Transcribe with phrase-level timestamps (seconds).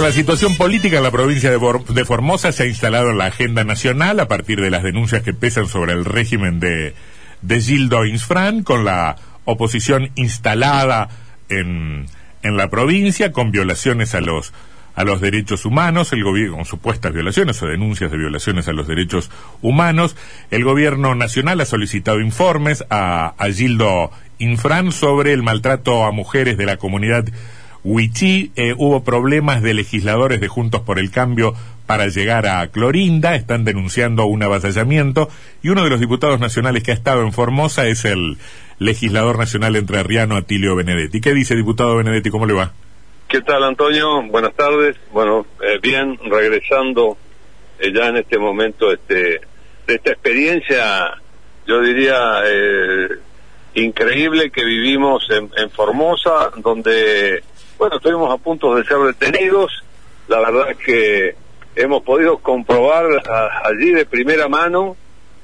[0.00, 3.62] La situación política en la provincia de, de, Formosa se ha instalado en la agenda
[3.62, 6.94] nacional a partir de las denuncias que pesan sobre el régimen de,
[7.42, 11.10] de Gildo Insfran, con la oposición instalada
[11.50, 12.06] en,
[12.42, 14.54] en la provincia, con violaciones a los
[14.94, 18.86] a los derechos humanos, el gobierno, con supuestas violaciones o denuncias de violaciones a los
[18.86, 19.30] derechos
[19.62, 20.16] humanos.
[20.50, 26.58] El gobierno nacional ha solicitado informes a, a Gildo Infran sobre el maltrato a mujeres
[26.58, 27.24] de la comunidad
[27.84, 28.52] Huichí.
[28.56, 31.54] Eh, hubo problemas de legisladores de Juntos por el Cambio
[31.86, 35.28] para llegar a Clorinda, están denunciando un avasallamiento
[35.62, 38.38] y uno de los diputados nacionales que ha estado en Formosa es el
[38.78, 41.20] legislador nacional entrerriano Atilio Benedetti.
[41.20, 42.30] ¿Qué dice, diputado Benedetti?
[42.30, 42.72] ¿Cómo le va?
[43.28, 44.22] ¿Qué tal, Antonio?
[44.22, 44.96] Buenas tardes.
[45.12, 47.16] Bueno, eh, bien, regresando
[47.78, 49.40] eh, ya en este momento este,
[49.86, 51.20] de esta experiencia,
[51.66, 53.08] yo diría, eh,
[53.74, 57.42] increíble que vivimos en, en Formosa, donde
[57.78, 59.84] bueno, estuvimos a punto de ser detenidos.
[60.28, 61.34] La verdad es que
[61.76, 63.04] hemos podido comprobar
[63.64, 64.96] allí de primera mano,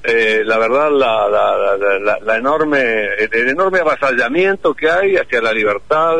[0.03, 2.81] eh, la verdad, la, la, la, enorme,
[3.19, 6.15] el, enorme avasallamiento que hay hacia la libertad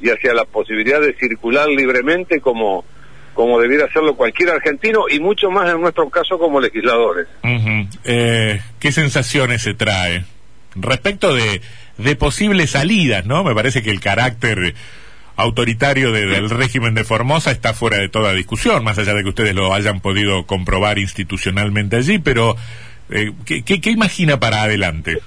[0.00, 2.84] y hacia la posibilidad de circular libremente como,
[3.34, 7.28] como debiera hacerlo cualquier argentino y mucho más en nuestro caso como legisladores.
[8.04, 10.24] eh, ¿Qué sensaciones se trae?
[10.74, 11.60] Respecto de,
[11.98, 13.44] de posibles salidas, ¿no?
[13.44, 14.74] Me parece que el carácter
[15.40, 19.54] autoritario del régimen de Formosa está fuera de toda discusión, más allá de que ustedes
[19.54, 22.56] lo hayan podido comprobar institucionalmente allí, pero
[23.10, 25.18] eh, ¿qué, imagina para adelante?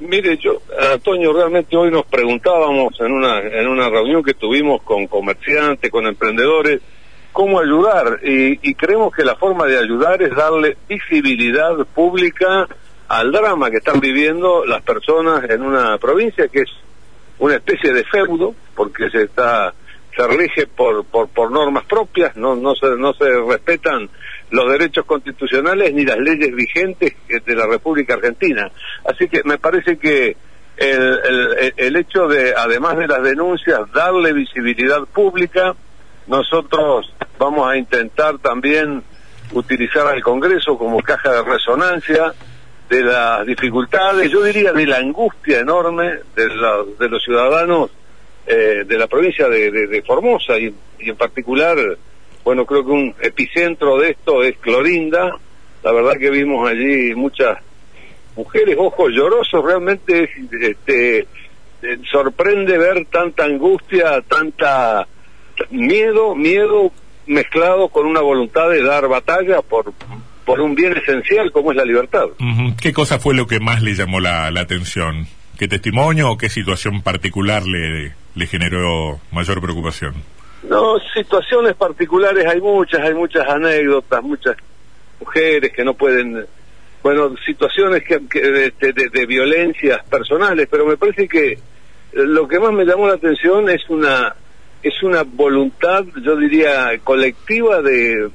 [0.00, 5.06] Mire, yo, Antonio, realmente hoy nos preguntábamos en una, en una reunión que tuvimos con
[5.06, 6.80] comerciantes, con emprendedores,
[7.32, 12.66] cómo ayudar, y, y creemos que la forma de ayudar es darle visibilidad pública
[13.08, 16.70] al drama que están viviendo las personas en una provincia que es
[17.40, 19.74] una especie de feudo, porque se está
[20.16, 24.08] se rige por, por, normas propias, no, no, se, no se respetan
[24.50, 28.70] los derechos constitucionales ni las leyes vigentes de la República Argentina.
[29.04, 30.34] Así que me parece que
[30.78, 35.74] el, el, hecho de, además de las denuncias, darle visibilidad pública,
[36.26, 39.02] nosotros vamos a intentar también
[39.52, 42.32] utilizar al Congreso como caja de resonancia,
[42.88, 46.48] de las dificultades, yo diría de la angustia enorme de,
[46.98, 47.90] de los ciudadanos
[48.46, 51.76] eh, de la provincia de, Formosa y, en particular,
[52.44, 55.36] bueno, creo que un epicentro de esto es Clorinda.
[55.82, 57.58] La verdad que vimos allí muchas
[58.36, 60.28] mujeres, ojos llorosos, realmente
[60.60, 65.06] este, eh, sorprende ver tanta angustia, tanta
[65.70, 66.92] miedo, miedo
[67.26, 69.92] mezclado con una voluntad de dar batalla por
[70.50, 72.24] por un bien esencial como es la libertad.
[72.80, 75.28] ¿Qué cosa fue lo que más le llamó la, atención?
[75.56, 80.14] ¿Qué testimonio o qué situación particular le, le generó mayor preocupación?
[80.62, 84.56] No, situaciones particulares hay muchas, hay muchas anécdotas, muchas
[85.18, 86.46] mujeres que no pueden,
[87.02, 91.58] bueno, situaciones que, de, de, violencias personales, pero me parece que
[92.12, 94.34] lo que más me llamó la atención es una
[94.82, 98.30] es una voluntad, yo diría, colectiva de,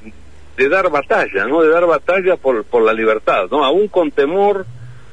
[0.58, 1.62] de dar batalla, ¿no?
[1.62, 3.64] De dar batalla por, por la libertad, ¿no?
[3.64, 4.66] Aún con temor,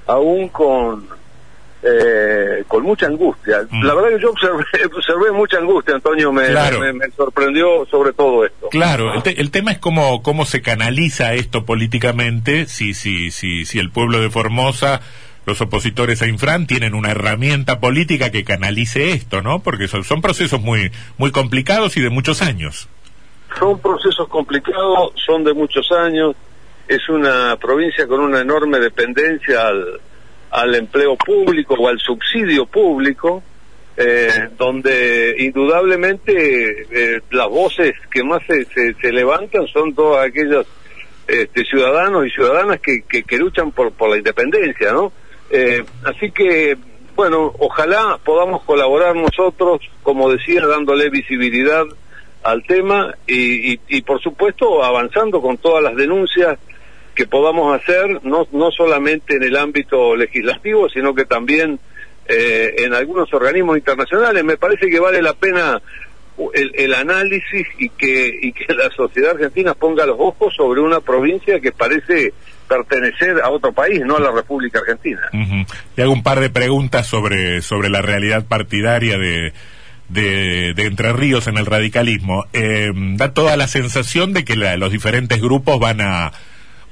[0.07, 1.07] aún con,
[1.83, 3.67] eh, con mucha angustia.
[3.69, 3.85] Mm.
[3.85, 4.65] La verdad que yo observé,
[4.97, 6.49] observé mucha angustia, Antonio, me,
[6.93, 8.69] me, sorprendió sobre todo esto.
[8.69, 13.79] Claro, el, el, tema es cómo, cómo se canaliza esto políticamente, si, si, si, si
[13.79, 15.01] el pueblo de Formosa
[15.45, 19.59] los opositores a Infran tienen una herramienta política que canalice esto, ¿no?
[19.59, 22.89] Porque son, son procesos muy, muy complicados y de muchos años.
[23.59, 26.37] Son procesos complicados, son de muchos años,
[26.87, 30.01] es una provincia con una enorme dependencia al,
[30.53, 33.43] al empleo público o al subsidio público,
[33.97, 40.67] eh, donde indudablemente eh, las voces que más se, se, levantan son todos aquellos
[41.27, 45.13] este, ciudadanos y ciudadanas que, que, luchan por, por la independencia, ¿no?
[45.51, 46.77] Eh, así que,
[47.15, 51.85] bueno, ojalá podamos colaborar nosotros, como decía, dándole visibilidad
[52.43, 56.59] al tema y, y, por supuesto avanzando con todas las denuncias
[57.15, 61.79] que podamos hacer, no, no solamente en el ámbito legislativo, sino que también
[62.27, 64.45] eh, en algunos organismos internacionales.
[64.45, 65.81] Me parece que vale la pena
[66.55, 71.01] el, el, análisis y que, y que la sociedad argentina ponga los ojos sobre una
[71.01, 72.33] provincia que parece
[72.67, 75.21] pertenecer a otro país, no a la República Argentina.
[75.97, 79.53] Le hago un par de preguntas sobre, sobre la realidad partidaria de
[80.13, 85.41] de, Entre Ríos en el radicalismo, eh, da toda la sensación de que los diferentes
[85.41, 86.33] grupos van a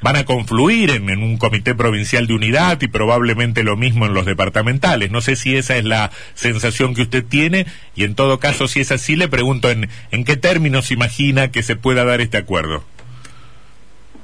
[0.02, 4.26] van a confluir en, un comité provincial de unidad y probablemente lo mismo en los
[4.26, 5.11] departamentales.
[5.11, 8.81] No sé si esa es la sensación que usted tiene y en todo caso, si
[8.81, 12.85] es así, le pregunto en, en qué términos imagina que se pueda dar este acuerdo.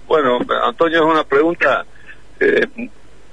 [0.06, 1.84] Bueno, Antonio, es una pregunta,
[2.38, 2.66] eh,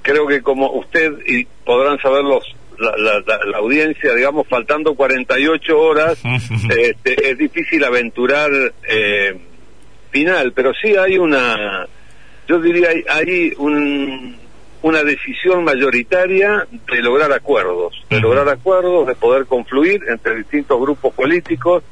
[0.02, 2.44] creo que como usted y podrán saber los
[2.78, 6.18] la, audiencia, digamos, faltando 48 horas,
[6.76, 8.50] este, es difícil aventurar
[8.88, 9.38] eh,
[10.10, 11.86] final, pero sí hay una,
[12.46, 14.36] yo diría, hay, hay un,
[14.82, 21.14] una decisión mayoritaria de lograr acuerdos, de lograr acuerdos, de poder confluir entre distintos grupos
[21.14, 21.82] políticos,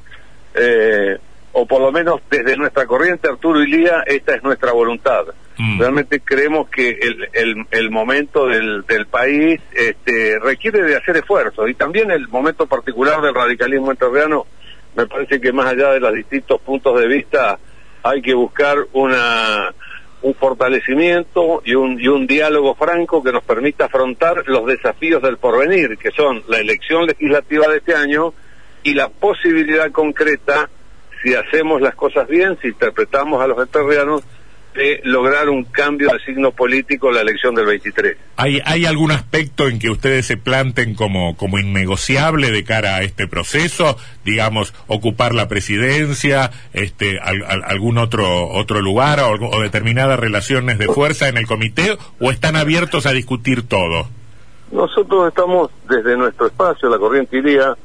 [0.54, 1.16] eh,
[1.52, 5.24] o por lo menos desde nuestra corriente, Arturo y Lía, esta es nuestra voluntad.
[5.58, 5.80] Mm.
[5.80, 11.68] Realmente creemos que el, el, el momento del, del país este, requiere de hacer esfuerzos
[11.68, 14.46] y también el momento particular del radicalismo entrerriano,
[14.96, 17.58] me parece que más allá de los distintos puntos de vista
[18.02, 19.74] hay que buscar una
[20.22, 25.36] un fortalecimiento y un, y un diálogo franco que nos permita afrontar los desafíos del
[25.36, 28.32] porvenir, que son la elección legislativa de este año
[28.82, 30.68] y la posibilidad concreta,
[31.22, 34.22] si hacemos las cosas bien, si interpretamos a los entrerrianos,
[34.74, 38.16] de lograr un cambio de signo político en la elección del 23.
[38.36, 43.02] ¿Hay, ¿Hay algún aspecto en que ustedes se planten como, como innegociable de cara a
[43.02, 43.96] este proceso?
[44.24, 51.36] Digamos, ocupar la presidencia, este, algún otro, otro lugar o, determinadas relaciones de fuerza en
[51.36, 54.08] el comité o están abiertos a discutir todo?
[54.70, 57.76] Nosotros estamos desde nuestro espacio, la corriente iría,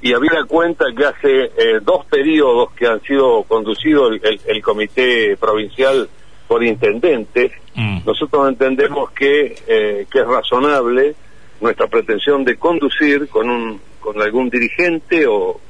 [0.00, 5.36] y había cuenta que hace eh, dos periodos que han sido conducidos el, el comité
[5.36, 6.08] provincial
[6.46, 8.00] por intendente, mm.
[8.06, 11.14] nosotros entendemos que, eh, que es razonable
[11.60, 15.60] nuestra pretensión de conducir con, un, con algún dirigente o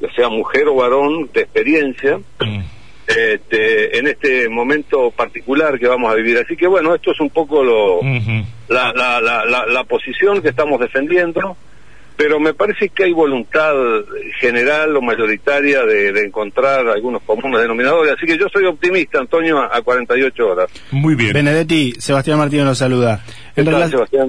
[0.00, 2.60] ya sea mujer o varón de experiencia mm.
[3.06, 6.38] este, en este momento particular que vamos a vivir.
[6.38, 8.00] Así que bueno, esto es un poco lo,
[8.68, 11.56] la, la, la, la posición que estamos defendiendo
[12.20, 13.72] pero me parece que hay voluntad
[14.40, 19.80] general o mayoritaria de, encontrar algunos comunes denominadores, así que yo soy optimista, Antonio, a,
[19.80, 20.70] 48 horas.
[20.90, 21.32] Muy bien.
[21.32, 23.24] Benedetti, Sebastián Martínez nos saluda.
[23.56, 23.66] En,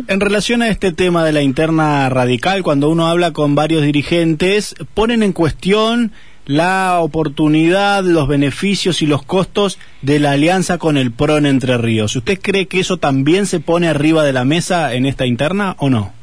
[0.08, 4.74] en relación a este tema de la interna radical, cuando uno habla con varios dirigentes,
[4.94, 6.14] ponen en cuestión
[6.46, 11.78] la oportunidad, los beneficios y los costos de la alianza con el PRO en Entre
[11.78, 12.16] Ríos.
[12.16, 15.90] ¿Usted cree que eso también se pone arriba de la mesa en esta interna o
[15.90, 16.21] no?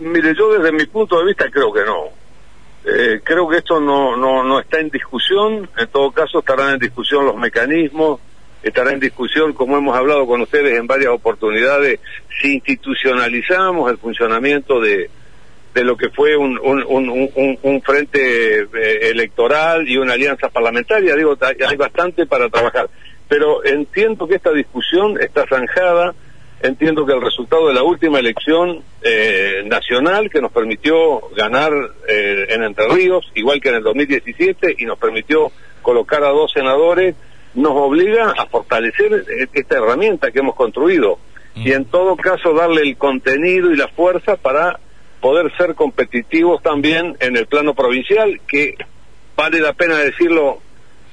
[0.00, 2.04] Mire, yo desde mi punto de vista creo que no.
[2.84, 6.78] Eh, creo que esto no, no, no está en discusión, en todo caso estarán en
[6.78, 8.18] discusión los mecanismos,
[8.62, 12.00] estará en discusión, como hemos hablado con ustedes en varias oportunidades,
[12.40, 15.10] si institucionalizamos el funcionamiento de,
[15.74, 21.14] de lo que fue un, un, un, frente eh, electoral y una alianza parlamentaria.
[21.14, 21.36] Digo,
[21.68, 22.88] hay bastante para trabajar.
[23.28, 26.14] Pero entiendo que esta discusión está zanjada
[26.62, 31.72] entiendo que el resultado de la última elección eh, nacional que nos permitió ganar
[32.08, 35.50] eh, en Entre Ríos, igual que en el 2017, y nos permitió
[35.82, 37.14] colocar a dos senadores,
[37.54, 41.18] nos obliga a fortalecer esta herramienta que hemos construido
[41.54, 41.66] mm.
[41.66, 44.78] y en todo caso darle el contenido y la fuerza para
[45.20, 48.76] poder ser competitivos también en el plano provincial, que
[49.36, 50.60] vale la pena decirlo,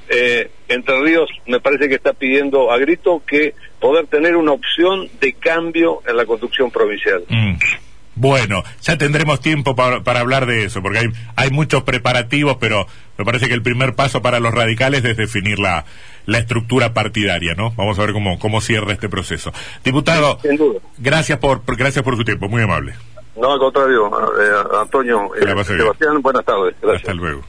[0.09, 5.09] eh, Entre Ríos me parece que está pidiendo a grito que poder tener una opción
[5.19, 7.24] de cambio en la construcción provincial.
[7.29, 7.56] Mm.
[8.15, 12.88] Bueno, ya tendremos tiempo para, para hablar de eso, porque hay, hay muchos preparativos, pero
[13.18, 15.85] me parece que el primer paso para los radicales es definir la,
[16.25, 17.73] la estructura partidaria, ¿no?
[17.75, 19.54] Vamos a ver cómo, cómo cierra este proceso.
[19.83, 20.40] Diputado,
[20.97, 22.95] gracias por, gracias por su tiempo, muy amable.
[23.35, 26.75] No, al contrario, eh, Antonio, eh, Sebastián, buenas tardes.
[26.83, 27.44] Hasta luego.